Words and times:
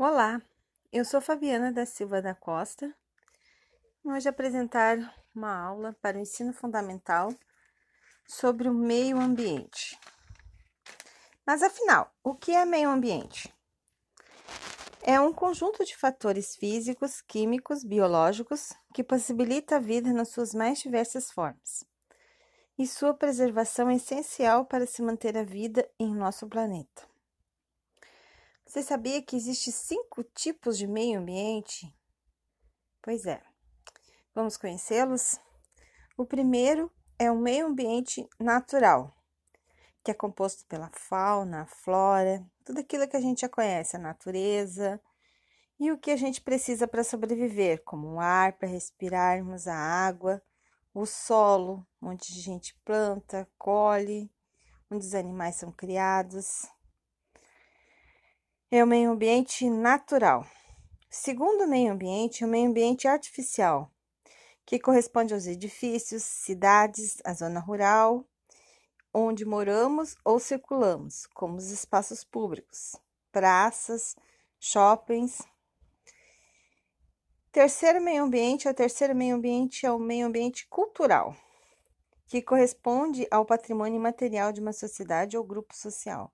Olá, 0.00 0.40
eu 0.92 1.04
sou 1.04 1.20
Fabiana 1.20 1.72
da 1.72 1.84
Silva 1.84 2.22
da 2.22 2.32
Costa 2.32 2.94
e 4.04 4.08
hoje 4.08 4.28
apresentar 4.28 4.96
uma 5.34 5.52
aula 5.52 5.92
para 6.00 6.16
o 6.16 6.20
ensino 6.20 6.52
fundamental 6.52 7.34
sobre 8.24 8.68
o 8.68 8.72
meio 8.72 9.18
ambiente. 9.18 9.98
Mas 11.44 11.64
afinal, 11.64 12.14
o 12.22 12.32
que 12.32 12.52
é 12.52 12.64
meio 12.64 12.90
ambiente? 12.90 13.52
É 15.02 15.20
um 15.20 15.32
conjunto 15.32 15.84
de 15.84 15.96
fatores 15.96 16.54
físicos, 16.54 17.20
químicos, 17.20 17.82
biológicos 17.82 18.72
que 18.94 19.02
possibilita 19.02 19.78
a 19.78 19.80
vida 19.80 20.12
nas 20.12 20.28
suas 20.28 20.54
mais 20.54 20.78
diversas 20.78 21.28
formas. 21.28 21.82
E 22.78 22.86
sua 22.86 23.14
preservação 23.14 23.90
é 23.90 23.96
essencial 23.96 24.64
para 24.64 24.86
se 24.86 25.02
manter 25.02 25.36
a 25.36 25.42
vida 25.42 25.90
em 25.98 26.14
nosso 26.14 26.46
planeta. 26.46 27.17
Você 28.68 28.82
sabia 28.82 29.22
que 29.22 29.34
existe 29.34 29.72
cinco 29.72 30.22
tipos 30.22 30.76
de 30.76 30.86
meio 30.86 31.20
ambiente? 31.20 31.90
Pois 33.00 33.24
é. 33.24 33.42
Vamos 34.34 34.58
conhecê-los? 34.58 35.40
O 36.18 36.26
primeiro 36.26 36.92
é 37.18 37.30
o 37.30 37.38
meio 37.38 37.68
ambiente 37.68 38.28
natural, 38.38 39.16
que 40.04 40.10
é 40.10 40.14
composto 40.14 40.66
pela 40.66 40.90
fauna, 40.92 41.64
flora, 41.64 42.46
tudo 42.62 42.80
aquilo 42.80 43.08
que 43.08 43.16
a 43.16 43.20
gente 43.22 43.40
já 43.40 43.48
conhece, 43.48 43.96
a 43.96 43.98
natureza 43.98 45.00
e 45.80 45.90
o 45.90 45.96
que 45.96 46.10
a 46.10 46.16
gente 46.16 46.42
precisa 46.42 46.86
para 46.86 47.02
sobreviver, 47.02 47.82
como 47.84 48.16
o 48.16 48.20
ar 48.20 48.52
para 48.58 48.68
respirarmos, 48.68 49.66
a 49.66 49.74
água, 49.74 50.42
o 50.92 51.06
solo, 51.06 51.86
onde 52.02 52.38
a 52.38 52.42
gente 52.42 52.78
planta, 52.84 53.48
colhe, 53.56 54.30
onde 54.90 55.06
os 55.06 55.14
animais 55.14 55.56
são 55.56 55.72
criados 55.72 56.68
é 58.70 58.84
o 58.84 58.86
meio 58.86 59.10
ambiente 59.10 59.68
natural. 59.70 60.46
Segundo 61.08 61.66
meio 61.66 61.90
ambiente, 61.90 62.44
é 62.44 62.46
o 62.46 62.50
meio 62.50 62.68
ambiente 62.68 63.08
artificial, 63.08 63.90
que 64.66 64.78
corresponde 64.78 65.32
aos 65.32 65.46
edifícios, 65.46 66.22
cidades, 66.22 67.16
a 67.24 67.32
zona 67.32 67.60
rural, 67.60 68.26
onde 69.12 69.46
moramos 69.46 70.16
ou 70.22 70.38
circulamos, 70.38 71.26
como 71.28 71.56
os 71.56 71.70
espaços 71.70 72.22
públicos, 72.22 72.94
praças, 73.32 74.14
shoppings. 74.60 75.40
Terceiro 77.50 78.02
meio 78.02 78.24
ambiente, 78.24 78.68
o 78.68 78.74
terceiro 78.74 79.16
meio 79.16 79.36
ambiente 79.36 79.86
é 79.86 79.90
o 79.90 79.98
meio 79.98 80.26
ambiente 80.26 80.66
cultural, 80.68 81.34
que 82.26 82.42
corresponde 82.42 83.26
ao 83.30 83.46
patrimônio 83.46 83.96
imaterial 83.96 84.52
de 84.52 84.60
uma 84.60 84.74
sociedade 84.74 85.38
ou 85.38 85.42
grupo 85.42 85.74
social 85.74 86.30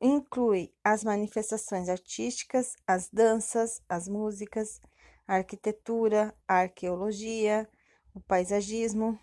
inclui 0.00 0.72
as 0.84 1.02
manifestações 1.02 1.88
artísticas, 1.88 2.74
as 2.86 3.08
danças, 3.08 3.82
as 3.88 4.08
músicas, 4.08 4.80
a 5.26 5.36
arquitetura, 5.36 6.34
a 6.46 6.60
arqueologia, 6.60 7.68
o 8.14 8.20
paisagismo. 8.20 9.18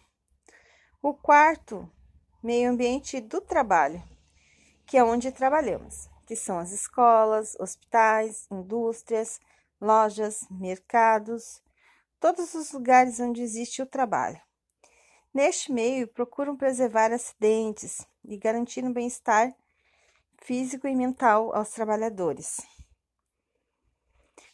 O 1.01 1.13
quarto, 1.13 1.89
meio 2.41 2.69
ambiente 2.69 3.19
do 3.21 3.39
trabalho, 3.39 4.01
que 4.85 4.97
é 4.97 5.03
onde 5.03 5.31
trabalhamos, 5.31 6.09
que 6.25 6.35
são 6.35 6.57
as 6.57 6.71
escolas, 6.71 7.55
hospitais, 7.59 8.47
indústrias, 8.51 9.39
lojas, 9.79 10.47
mercados, 10.49 11.61
todos 12.19 12.53
os 12.53 12.71
lugares 12.71 13.19
onde 13.19 13.41
existe 13.41 13.81
o 13.81 13.85
trabalho. 13.85 14.39
Neste 15.33 15.71
meio, 15.71 16.07
procuram 16.07 16.55
preservar 16.55 17.11
acidentes 17.11 18.05
e 18.23 18.37
garantir 18.37 18.83
o 18.85 18.93
bem-estar 18.93 19.53
físico 20.43 20.87
e 20.87 20.95
mental 20.95 21.55
aos 21.55 21.69
trabalhadores. 21.69 22.57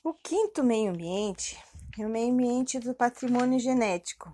O 0.03 0.13
quinto 0.13 0.63
meio 0.63 0.91
ambiente 0.91 1.57
é 1.97 2.05
o 2.05 2.09
meio 2.09 2.31
ambiente 2.31 2.79
do 2.79 2.93
patrimônio 2.93 3.59
genético, 3.59 4.31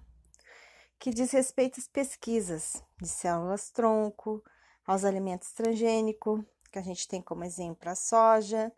que 1.00 1.12
diz 1.12 1.32
respeito 1.32 1.80
às 1.80 1.88
pesquisas 1.88 2.84
de 3.02 3.08
células-tronco, 3.08 4.44
aos 4.86 5.06
alimentos 5.06 5.54
transgênicos, 5.54 6.44
que 6.70 6.78
a 6.78 6.82
gente 6.82 7.08
tem 7.08 7.22
como 7.22 7.46
exemplo 7.46 7.90
a 7.90 7.96
soja, 7.96 8.72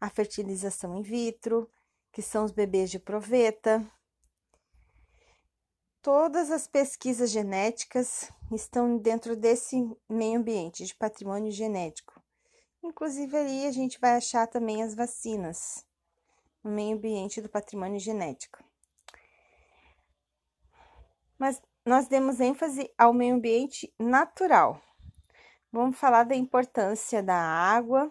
a 0.00 0.10
fertilização 0.10 0.96
in 0.96 1.02
vitro, 1.02 1.70
que 2.10 2.20
são 2.20 2.44
os 2.44 2.50
bebês 2.50 2.90
de 2.90 2.98
proveta, 2.98 3.88
Todas 6.10 6.50
as 6.50 6.66
pesquisas 6.66 7.30
genéticas 7.30 8.32
estão 8.50 8.96
dentro 8.96 9.36
desse 9.36 9.76
meio 10.08 10.38
ambiente 10.38 10.86
de 10.86 10.94
patrimônio 10.94 11.52
genético. 11.52 12.18
Inclusive, 12.82 13.36
ali 13.36 13.66
a 13.66 13.70
gente 13.70 14.00
vai 14.00 14.12
achar 14.12 14.46
também 14.46 14.82
as 14.82 14.94
vacinas 14.94 15.84
no 16.64 16.70
meio 16.70 16.96
ambiente 16.96 17.42
do 17.42 17.48
patrimônio 17.50 18.00
genético. 18.00 18.64
Mas 21.38 21.60
nós 21.84 22.08
demos 22.08 22.40
ênfase 22.40 22.90
ao 22.96 23.12
meio 23.12 23.34
ambiente 23.34 23.92
natural. 23.98 24.80
Vamos 25.70 25.98
falar 25.98 26.24
da 26.24 26.34
importância 26.34 27.22
da 27.22 27.36
água 27.36 28.10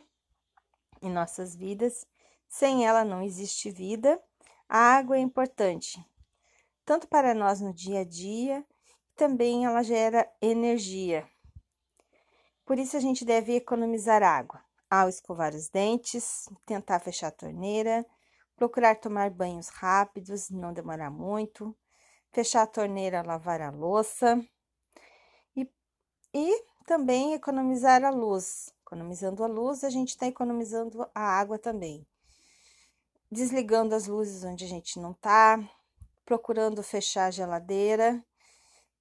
em 1.01 1.09
nossas 1.09 1.55
vidas. 1.55 2.05
Sem 2.47 2.85
ela 2.85 3.03
não 3.03 3.23
existe 3.23 3.71
vida. 3.71 4.21
A 4.69 4.77
água 4.77 5.17
é 5.17 5.19
importante 5.19 5.99
tanto 6.87 7.05
para 7.05 7.33
nós 7.33 7.59
no 7.59 7.73
dia 7.73 7.99
a 7.99 8.03
dia, 8.05 8.65
também 9.13 9.65
ela 9.65 9.83
gera 9.83 10.25
energia. 10.41 11.27
Por 12.65 12.79
isso 12.79 12.95
a 12.95 12.99
gente 13.01 13.25
deve 13.25 13.57
economizar 13.57 14.23
água 14.23 14.63
ao 14.89 15.09
escovar 15.09 15.53
os 15.53 15.67
dentes, 15.67 16.47
tentar 16.65 17.01
fechar 17.01 17.27
a 17.27 17.31
torneira, 17.31 18.05
procurar 18.55 18.95
tomar 18.95 19.29
banhos 19.29 19.67
rápidos, 19.67 20.49
não 20.49 20.71
demorar 20.71 21.11
muito, 21.11 21.75
fechar 22.31 22.61
a 22.61 22.67
torneira, 22.67 23.21
lavar 23.21 23.61
a 23.61 23.69
louça 23.69 24.41
e, 25.57 25.69
e 26.33 26.63
também 26.85 27.33
economizar 27.33 28.05
a 28.05 28.11
luz. 28.11 28.73
Economizando 28.85 29.43
a 29.43 29.47
luz, 29.47 29.83
a 29.83 29.89
gente 29.89 30.11
está 30.11 30.25
economizando 30.25 31.05
a 31.13 31.21
água 31.21 31.59
também. 31.59 32.07
Desligando 33.29 33.93
as 33.93 34.07
luzes 34.07 34.45
onde 34.45 34.63
a 34.63 34.69
gente 34.69 34.97
não 35.01 35.11
está, 35.11 35.59
procurando 36.27 36.83
fechar 36.83 37.27
a 37.27 37.31
geladeira, 37.31 38.21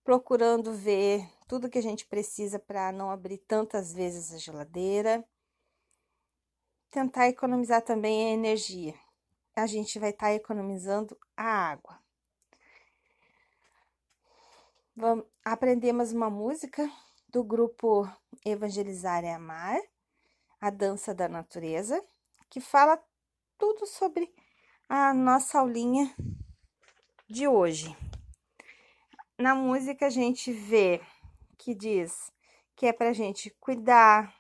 procurando 0.05 0.73
ver 0.73 1.29
tudo 1.49 1.69
que 1.69 1.77
a 1.77 1.83
gente 1.83 2.07
precisa 2.07 2.57
para 2.57 2.93
não 2.93 3.11
abrir 3.11 3.39
tantas 3.39 3.93
vezes 3.93 4.33
a 4.33 4.39
geladeira. 4.39 5.27
Tentar 6.89 7.29
economizar 7.29 7.83
também 7.83 8.29
a 8.29 8.31
energia. 8.31 8.95
A 9.57 9.67
gente 9.67 9.99
vai 9.99 10.11
estar 10.11 10.27
tá 10.27 10.35
economizando 10.35 11.19
a 11.37 11.43
água. 11.43 11.99
Vamos, 14.95 15.27
aprendemos 15.45 16.13
uma 16.13 16.31
música 16.31 16.89
do 17.29 17.43
grupo 17.43 18.09
Evangelizar 18.45 19.25
e 19.25 19.31
Amar, 19.31 19.81
a 20.61 20.71
dança 20.71 21.13
da 21.13 21.29
natureza, 21.29 22.01
que 22.49 22.61
fala 22.61 23.03
tudo 23.59 23.85
sobre 23.85 24.33
a 24.89 25.13
nossa 25.13 25.59
aulinha 25.59 26.15
de 27.29 27.49
hoje. 27.49 27.97
Na 29.39 29.55
música 29.55 30.07
a 30.07 30.11
gente 30.11 30.53
vê 30.53 31.01
que 31.59 31.75
diz 31.75 32.33
que 32.77 32.87
é 32.87 32.93
para 32.93 33.11
a 33.11 33.13
gente 33.13 33.51
cuidar 33.59 34.35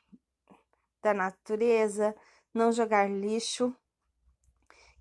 da 1.02 1.12
natureza, 1.12 2.14
não 2.54 2.70
jogar 2.70 3.10
lixo, 3.10 3.74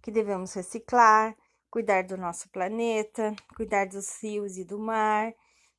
que 0.01 0.11
devemos 0.11 0.53
reciclar, 0.53 1.35
cuidar 1.69 2.03
do 2.03 2.17
nosso 2.17 2.49
planeta, 2.49 3.35
cuidar 3.55 3.85
dos 3.85 4.21
rios 4.21 4.57
e 4.57 4.65
do 4.65 4.79
mar, 4.79 5.33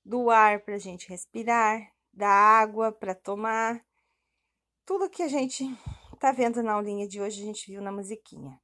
do 0.05 0.31
ar 0.31 0.61
para 0.61 0.77
a 0.77 0.78
gente 0.78 1.09
respirar, 1.09 1.91
da 2.12 2.28
água 2.28 2.93
para 2.93 3.15
tomar. 3.15 3.84
Tudo 4.84 5.11
que 5.11 5.23
a 5.23 5.28
gente 5.28 5.65
tá 6.20 6.31
vendo 6.31 6.62
na 6.62 6.75
aulinha 6.75 7.08
de 7.08 7.20
hoje 7.20 7.43
a 7.43 7.47
gente 7.47 7.70
viu 7.70 7.82
na 7.82 7.91
musiquinha, 7.91 8.61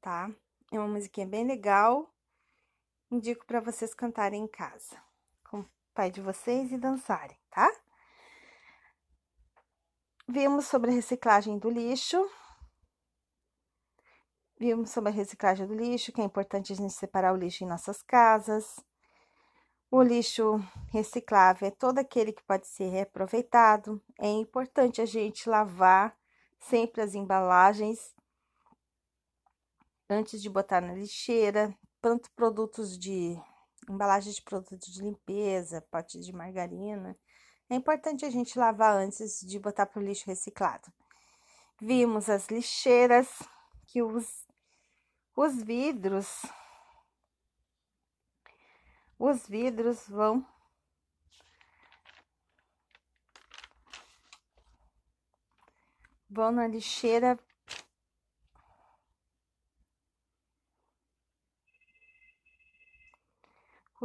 tá? 0.00 0.30
É 0.70 0.78
uma 0.78 0.88
musiquinha 0.88 1.26
bem 1.26 1.46
legal 1.46 2.12
indico 3.10 3.46
para 3.46 3.60
vocês 3.60 3.94
cantarem 3.94 4.42
em 4.42 4.48
casa 4.48 5.00
com 5.44 5.60
o 5.60 5.70
pai 5.94 6.10
de 6.10 6.20
vocês 6.20 6.72
e 6.72 6.78
dançarem, 6.78 7.36
tá? 7.50 7.70
Vimos 10.28 10.66
sobre 10.66 10.90
a 10.90 10.94
reciclagem 10.94 11.56
do 11.58 11.70
lixo. 11.70 12.28
Vimos 14.58 14.90
sobre 14.90 15.10
a 15.10 15.12
reciclagem 15.12 15.66
do 15.66 15.74
lixo, 15.74 16.10
que 16.12 16.20
é 16.20 16.24
importante 16.24 16.72
a 16.72 16.76
gente 16.76 16.92
separar 16.92 17.32
o 17.32 17.36
lixo 17.36 17.62
em 17.62 17.66
nossas 17.68 18.02
casas. 18.02 18.80
O 19.88 20.02
lixo 20.02 20.56
reciclável 20.90 21.68
é 21.68 21.70
todo 21.70 22.00
aquele 22.00 22.32
que 22.32 22.42
pode 22.42 22.66
ser 22.66 22.88
reaproveitado. 22.88 24.02
É 24.18 24.28
importante 24.28 25.00
a 25.00 25.06
gente 25.06 25.48
lavar 25.48 26.18
sempre 26.58 27.02
as 27.02 27.14
embalagens 27.14 28.12
antes 30.10 30.42
de 30.42 30.50
botar 30.50 30.80
na 30.80 30.92
lixeira, 30.92 31.72
tanto 32.06 32.30
produtos 32.36 32.96
de 32.96 33.36
embalagem 33.90 34.32
de 34.32 34.40
produtos 34.40 34.94
de 34.94 35.02
limpeza, 35.02 35.80
potes 35.90 36.24
de 36.24 36.32
margarina. 36.32 37.18
É 37.68 37.74
importante 37.74 38.24
a 38.24 38.30
gente 38.30 38.56
lavar 38.56 38.96
antes 38.96 39.40
de 39.40 39.58
botar 39.58 39.86
para 39.86 40.00
o 40.00 40.04
lixo 40.04 40.24
reciclado. 40.24 40.86
Vimos 41.82 42.30
as 42.30 42.46
lixeiras, 42.46 43.28
que 43.88 44.04
os, 44.04 44.46
os 45.34 45.60
vidros, 45.64 46.42
os 49.18 49.44
vidros 49.48 50.06
vão 50.06 50.46
vão 56.30 56.52
na 56.52 56.68
lixeira 56.68 57.36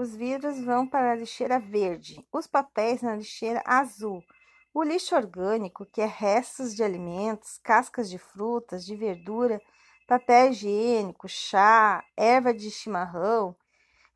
Os 0.01 0.15
vidros 0.15 0.59
vão 0.59 0.87
para 0.87 1.11
a 1.11 1.15
lixeira 1.15 1.59
verde, 1.59 2.25
os 2.31 2.47
papéis 2.47 3.03
na 3.03 3.15
lixeira 3.15 3.61
azul. 3.63 4.25
O 4.73 4.81
lixo 4.81 5.15
orgânico, 5.15 5.85
que 5.85 6.01
é 6.01 6.07
restos 6.07 6.73
de 6.73 6.83
alimentos, 6.83 7.59
cascas 7.59 8.09
de 8.09 8.17
frutas, 8.17 8.83
de 8.83 8.95
verdura, 8.95 9.61
papel 10.07 10.49
higiênico, 10.49 11.29
chá, 11.29 12.03
erva 12.17 12.51
de 12.51 12.71
chimarrão, 12.71 13.55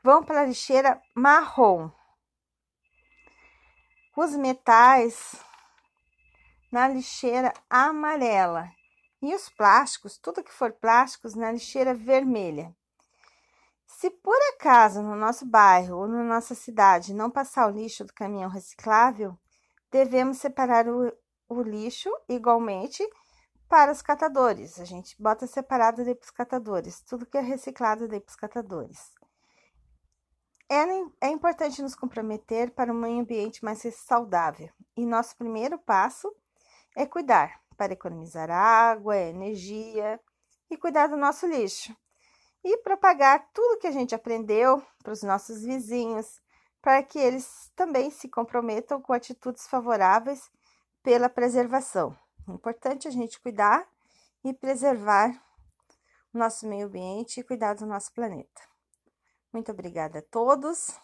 vão 0.03 0.23
para 0.23 0.41
a 0.41 0.45
lixeira 0.47 0.99
marrom. 1.13 1.91
Os 4.17 4.35
metais 4.35 5.35
na 6.71 6.87
lixeira 6.87 7.53
amarela 7.69 8.71
e 9.21 9.35
os 9.35 9.49
plásticos, 9.49 10.17
tudo 10.17 10.43
que 10.43 10.51
for 10.51 10.71
plásticos, 10.71 11.35
na 11.35 11.51
lixeira 11.51 11.93
vermelha. 11.93 12.75
Se 14.05 14.11
por 14.11 14.37
acaso 14.53 15.01
no 15.01 15.15
nosso 15.15 15.47
bairro 15.47 15.97
ou 15.97 16.07
na 16.07 16.23
nossa 16.23 16.53
cidade 16.53 17.11
não 17.11 17.27
passar 17.27 17.67
o 17.67 17.71
lixo 17.71 18.05
do 18.05 18.13
caminhão 18.13 18.51
reciclável, 18.51 19.35
devemos 19.89 20.37
separar 20.37 20.87
o, 20.87 21.11
o 21.49 21.61
lixo 21.63 22.11
igualmente 22.29 23.03
para 23.67 23.91
os 23.91 24.03
catadores. 24.03 24.79
A 24.79 24.85
gente 24.85 25.19
bota 25.19 25.47
separado 25.47 26.05
daí 26.05 26.13
para 26.13 26.25
os 26.25 26.29
catadores, 26.29 27.01
tudo 27.01 27.25
que 27.25 27.35
é 27.35 27.41
reciclado 27.41 28.07
daí 28.07 28.19
para 28.19 28.29
os 28.29 28.35
catadores. 28.35 29.11
É, 30.69 30.83
é 31.27 31.29
importante 31.31 31.81
nos 31.81 31.95
comprometer 31.95 32.69
para 32.75 32.93
um 32.93 32.99
meio 32.99 33.21
ambiente 33.21 33.65
mais 33.65 33.81
saudável. 33.95 34.69
E 34.95 35.03
nosso 35.03 35.35
primeiro 35.35 35.79
passo 35.79 36.31
é 36.95 37.07
cuidar 37.07 37.59
para 37.75 37.93
economizar 37.93 38.51
água, 38.51 39.17
energia 39.17 40.19
e 40.69 40.77
cuidar 40.77 41.07
do 41.07 41.17
nosso 41.17 41.47
lixo 41.47 41.91
e 42.65 42.77
propagar 42.77 43.47
tudo 43.53 43.79
que 43.79 43.85
a 43.85 43.91
gente 43.91 44.15
aprendeu 44.15 44.81
para 45.03 45.13
os 45.13 45.21
nossos 45.21 45.61
vizinhos, 45.61 46.41
para 46.81 47.03
que 47.03 47.19
eles 47.19 47.71
também 47.75 48.09
se 48.09 48.27
comprometam 48.27 48.99
com 48.99 49.13
atitudes 49.13 49.67
favoráveis 49.67 50.49
pela 51.03 51.29
preservação. 51.29 52.17
É 52.49 52.51
importante 52.51 53.07
a 53.07 53.11
gente 53.11 53.39
cuidar 53.39 53.87
e 54.43 54.51
preservar 54.51 55.29
o 56.33 56.37
nosso 56.39 56.67
meio 56.67 56.87
ambiente 56.87 57.39
e 57.39 57.43
cuidar 57.43 57.75
do 57.75 57.85
nosso 57.85 58.11
planeta. 58.11 58.61
Muito 59.53 59.71
obrigada 59.71 60.19
a 60.19 60.23
todos. 60.23 60.99